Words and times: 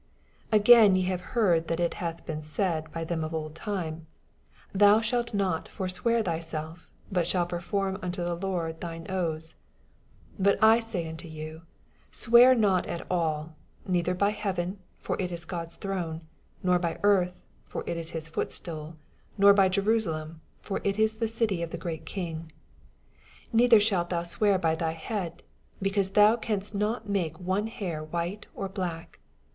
88 0.51 0.75
A£[ain, 0.75 0.95
ye 0.97 1.01
have 1.03 1.21
heard 1.37 1.67
that 1.67 1.79
it 1.79 1.93
hath 2.01 2.25
been 2.25 2.41
said 2.41 2.91
by 2.91 3.03
them 3.03 3.23
of 3.23 3.35
old 3.35 3.53
time, 3.53 4.07
Thoa 4.75 4.99
ahaJt 4.99 5.35
not 5.35 5.65
fbnwear 5.69 6.23
thvself, 6.23 6.87
bat 7.11 7.25
ahall 7.27 7.47
perform 7.47 7.99
anto 8.01 8.25
the 8.25 8.33
Lora 8.35 8.73
thine 8.73 9.05
oaths: 9.11 9.53
84 10.39 10.43
Bat 10.55 10.63
I 10.63 10.79
say 10.79 11.05
anto 11.05 11.27
yoa, 11.27 11.61
Swear 12.09 12.55
nol 12.55 12.77
at 12.87 13.05
all; 13.11 13.55
neither 13.87 14.15
by 14.15 14.31
heaven; 14.31 14.79
for 14.97 15.21
it 15.21 15.29
ia 15.29 15.37
Gk>d^B 15.37 15.77
throne: 15.77 16.15
85 16.15 16.25
Nor 16.63 16.79
by 16.79 16.93
the 16.93 16.99
earth; 17.03 17.39
for 17.67 17.83
it 17.85 17.95
is 17.95 18.09
his 18.09 18.27
footstool: 18.27 18.95
neither 19.37 19.53
by 19.53 19.69
Jerasalem; 19.69 20.39
for 20.63 20.81
it 20.83 20.97
is 20.97 21.17
the 21.17 21.27
city 21.27 21.61
of 21.61 21.69
the 21.69 21.77
mat 21.77 22.05
King. 22.07 22.51
86 23.53 23.53
Neither 23.53 23.77
ahalt 23.77 24.09
tnou 24.09 24.25
swear 24.25 24.57
by 24.57 24.73
thy 24.73 24.93
head, 24.93 25.43
becaaae 25.79 26.11
thoa 26.13 26.39
canst 26.41 26.73
not 26.73 27.07
make 27.07 27.39
one 27.39 27.67
hair 27.67 28.03
white 28.03 28.47
or 28.55 28.67
black. 28.67 29.19